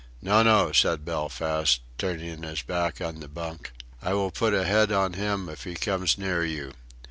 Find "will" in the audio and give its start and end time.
4.15-4.31